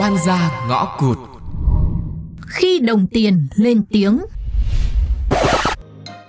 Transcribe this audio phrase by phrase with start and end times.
[0.00, 1.18] oan gia ngõ cụt.
[2.46, 4.20] Khi đồng tiền lên tiếng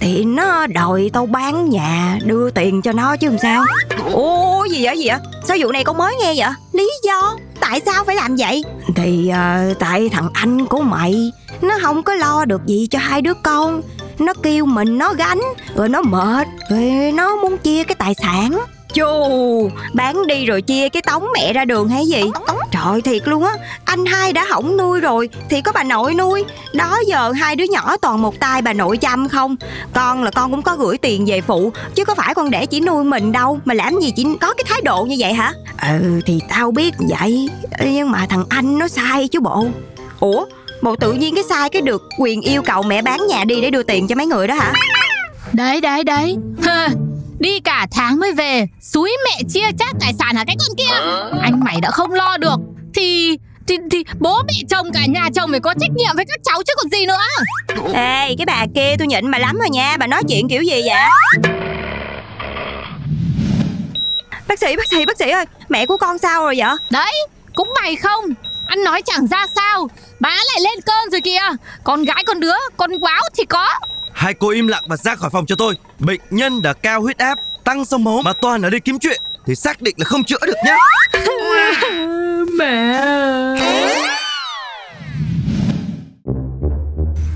[0.00, 3.64] Thì nó đòi tao bán nhà đưa tiền cho nó chứ làm sao?
[4.12, 5.18] Ủa gì vậy gì vậy?
[5.44, 6.50] Sao vụ này con mới nghe vậy?
[6.72, 7.36] Lý do?
[7.60, 8.62] Tại sao phải làm vậy?
[8.96, 13.22] Thì ờ, tại thằng anh của mày Nó không có lo được gì cho hai
[13.22, 13.82] đứa con.
[14.18, 15.40] Nó kêu mình nó gánh
[15.74, 18.58] Rồi nó mệt Rồi nó muốn chia cái tài sản
[18.94, 22.22] Chù Bán đi rồi chia cái tống mẹ ra đường hay gì?
[22.70, 23.54] Trời thiệt luôn á.
[23.84, 26.44] Anh hai đã hỏng nuôi rồi Thì có bà nội nuôi.
[26.72, 29.56] Đó giờ hai đứa nhỏ toàn một tay bà nội chăm không?
[29.94, 32.80] Con là con cũng có gửi tiền về phụ Chứ có phải con để chỉ
[32.80, 33.60] nuôi mình đâu.
[33.64, 35.52] Mà làm gì chỉ có cái thái độ như vậy hả?
[35.82, 37.48] Ừ thì tao biết vậy
[37.84, 39.66] Nhưng mà thằng anh nó sai chứ bộ.
[40.20, 40.44] Ủa
[40.82, 43.70] Bộ tự nhiên cái sai cái được quyền yêu cầu mẹ bán nhà đi để
[43.70, 44.72] đưa tiền cho mấy người đó hả?
[45.52, 46.36] Đấy đấy đấy
[47.38, 50.96] Đi cả tháng mới về Suối mẹ chia chác tài sản hả cái con kia?
[51.42, 52.56] Anh mày đã không lo được.
[52.94, 56.40] Thì thì, thì bố mẹ chồng cả nhà chồng phải có trách nhiệm với các
[56.44, 57.18] cháu chứ còn gì nữa.
[57.94, 59.96] Ê cái bà kia tôi nhịn bà lắm rồi nha.
[59.96, 61.00] Bà nói chuyện kiểu gì vậy?
[64.48, 66.76] Bác sĩ bác sĩ bác sĩ ơi Mẹ của con sao rồi vậy?
[66.90, 67.14] Đấy
[67.54, 68.24] cũng mày không.
[68.66, 69.88] Anh nói chẳng ra sao.
[70.20, 71.42] Bá lại lên cơn rồi kìa.
[71.84, 73.68] Con gái con đứa Con quáo thì có
[74.24, 75.74] Hai cô im lặng và ra khỏi phòng cho tôi.
[75.98, 79.20] Bệnh nhân đã cao huyết áp Tăng sông máu mà toàn ở đây kiếm chuyện
[79.46, 80.76] Thì xác định là không chữa được nhá.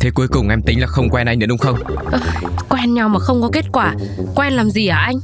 [0.00, 1.78] Thế cuối cùng em tính là không quen anh nữa đúng không?
[2.68, 3.94] Quen nhau mà không có kết quả.
[4.34, 5.16] Quen làm gì hả anh?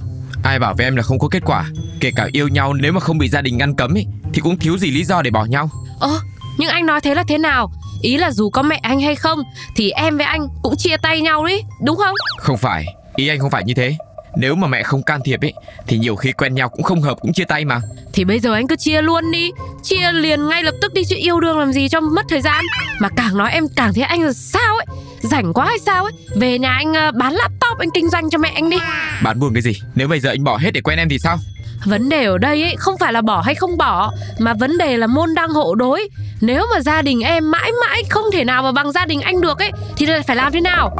[0.44, 1.64] Ai bảo với em là không có kết quả
[2.00, 4.58] Kể cả yêu nhau nếu mà không bị gia đình ngăn cấm ấy Thì cũng
[4.58, 5.70] thiếu gì lý do để bỏ nhau.
[6.00, 6.20] Ơ
[6.58, 7.72] nhưng anh nói thế là thế nào
[8.02, 9.38] Ý là dù có mẹ anh hay không
[9.76, 12.14] Thì em với anh cũng chia tay nhau đi Đúng không?
[12.38, 12.84] Không phải
[13.16, 13.96] Ý anh không phải như thế.
[14.36, 15.52] Nếu mà mẹ không can thiệp ấy
[15.86, 17.80] Thì nhiều khi quen nhau cũng không hợp cũng chia tay mà.
[18.12, 19.50] Thì bây giờ anh cứ chia luôn đi
[19.82, 22.64] Chia liền ngay lập tức đi chứ yêu đương làm gì cho mất thời gian.
[23.00, 24.86] Mà càng nói em càng thấy anh là sao ấy
[25.22, 26.12] Rảnh quá hay sao ấy.
[26.36, 28.76] Về nhà anh ờ, bán laptop anh kinh doanh cho mẹ anh đi.
[29.22, 29.72] Bạn buồn cái gì?
[29.94, 31.38] Nếu bây giờ anh bỏ hết để quen em thì sao
[31.84, 34.96] Vấn đề ở đây ấy không phải là bỏ hay không bỏ Mà vấn đề
[34.96, 36.08] là môn đăng hộ đối.
[36.40, 39.40] Nếu mà gia đình em mãi mãi không thể nào mà bằng gia đình anh
[39.40, 40.96] được ấy Thì phải làm thế nào?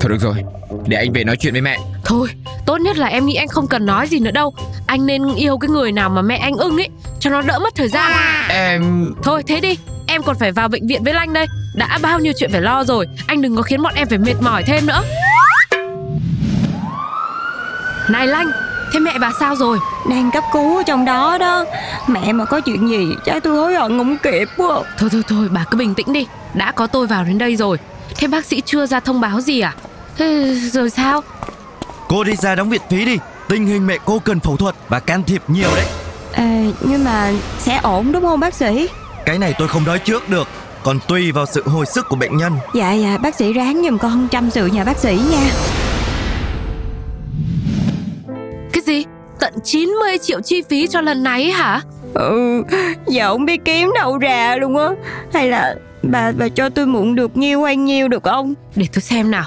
[0.00, 0.34] Thôi được rồi
[0.86, 1.78] Để anh về nói chuyện với mẹ.
[2.04, 2.28] Thôi
[2.66, 4.54] tốt nhất là em nghĩ anh không cần nói gì nữa đâu.
[4.86, 6.88] Anh nên yêu cái người nào mà mẹ anh ưng ấy
[7.20, 8.12] Cho nó đỡ mất thời gian.
[8.48, 9.78] Em Thôi thế đi.
[10.06, 11.46] Em còn phải vào bệnh viện với Lanh đây.
[11.74, 14.34] Đã bao nhiêu chuyện phải lo rồi Anh đừng có khiến bọn em phải mệt
[14.40, 15.02] mỏi thêm nữa.
[18.08, 18.50] Này Lanh
[18.92, 19.78] Thế mẹ bà sao rồi?
[20.10, 21.64] Đang cấp cứu ở trong đó đó.
[22.06, 24.80] Mẹ mà có chuyện gì chắc tôi hối hận không kịp quá.
[24.98, 26.26] Thôi thôi thôi bà cứ bình tĩnh đi.
[26.54, 27.78] Đã có tôi vào đến đây rồi.
[28.16, 29.74] Thế bác sĩ chưa ra thông báo gì à?
[30.18, 31.20] Thế rồi sao?
[32.08, 33.18] Cô đi ra đóng viện phí đi.
[33.48, 35.86] Tình hình mẹ cô cần phẫu thuật và can thiệp nhiều đấy.
[36.32, 38.88] À, Nhưng mà sẽ ổn đúng không bác sĩ?
[39.26, 40.48] Cái này tôi không nói trước được.
[40.82, 42.52] Còn tùy vào sự hồi sức của bệnh nhân.
[42.74, 45.50] Dạ dạ bác sĩ ráng giùm con chăm sự nhà bác sĩ nha
[49.52, 51.80] Tận 90 triệu chi phí cho lần này hả?
[52.14, 52.62] Ừ
[53.08, 54.88] Giờ không biết kiếm đâu ra luôn á.
[55.34, 58.54] Hay là bà bà cho tôi mượn được nhiêu hay nhiêu được không?
[58.76, 59.44] Để tôi xem nào.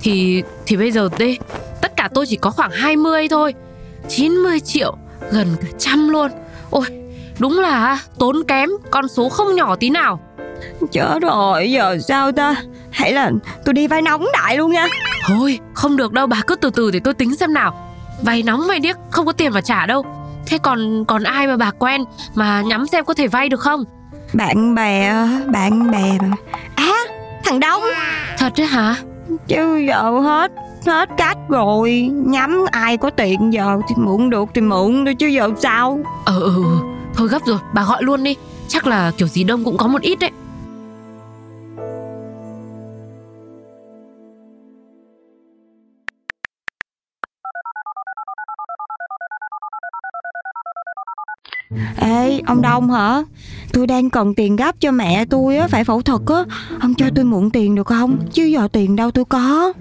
[0.00, 1.38] Thì thì bây giờ đi.
[1.82, 3.54] Tất cả tôi chỉ có khoảng 20 thôi.
[4.08, 4.96] 90 triệu
[5.32, 6.30] Gần cả trăm luôn.
[6.70, 6.86] Ôi
[7.38, 10.20] đúng là tốn kém Con số không nhỏ tí nào.
[10.92, 12.54] Chết rồi giờ sao ta?
[12.90, 13.30] Hay là
[13.64, 14.86] tôi đi vay nóng đại luôn nha.
[15.26, 17.87] Thôi không được đâu bà cứ từ từ để tôi tính xem nào
[18.22, 20.04] Vay nóng vay điếc không có tiền mà trả đâu.
[20.46, 23.84] Thế còn còn ai mà bà quen Mà nhắm xem có thể vay được không?
[24.32, 25.14] Bạn bè
[25.52, 26.18] Bạn bè.
[26.20, 26.36] Mà.
[26.74, 26.92] À
[27.44, 27.82] thằng Đông.
[28.38, 28.96] Thật đấy hả?
[29.48, 30.52] Chứ giờ hết
[30.86, 32.10] Hết cách rồi.
[32.26, 36.00] Nhắm ai có tiền giờ thì mượn được thì mượn thôi chứ giờ sao?
[36.24, 36.62] Ờ ừ, ừ.
[37.14, 38.36] Thôi gấp rồi bà gọi luôn đi.
[38.68, 40.30] Chắc là kiểu gì Đông cũng có một ít đấy
[51.96, 53.22] Ê ông Đông hả?
[53.72, 56.44] Tôi đang cần tiền gấp cho mẹ tôi á Phải phẫu thuật á.
[56.80, 58.18] Ông cho tôi mượn tiền được không?
[58.32, 59.72] Chứ giờ tiền đâu tôi có.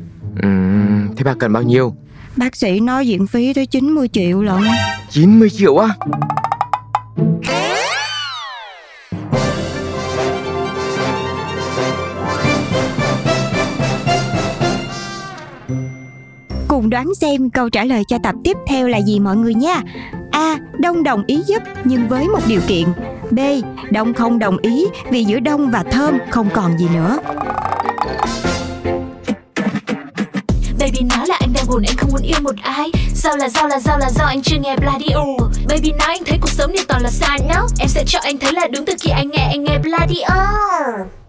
[0.43, 1.95] Ừm, Thế bà cần bao nhiêu?
[2.35, 4.61] Bác sĩ nói viện phí tới 90 triệu lận.
[5.09, 5.87] 90 triệu á?
[16.67, 19.81] Cùng đoán xem câu trả lời cho tập tiếp theo là gì mọi người nha
[20.37, 20.57] A.
[20.79, 22.87] Đông đồng ý giúp nhưng với một điều kiện
[23.31, 23.39] B.
[23.91, 27.17] Đông không đồng ý vì giữa Đông và Thơm không còn gì nữa
[30.79, 33.67] Baby nói là anh đang buồn, anh không muốn yêu một ai Sao là sao
[33.67, 36.73] là sao là do anh chưa nghe Bloody Oh Baby nói anh thấy cuộc sống
[36.75, 39.29] này toàn là sai nhá Em sẽ cho anh thấy là đúng từ khi anh
[39.31, 41.26] nghe anh nghe Bloody Oh